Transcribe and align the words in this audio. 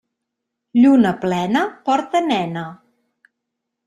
Lluna 0.85 1.11
plena, 1.25 1.61
porta 1.89 2.21
nena. 2.31 2.65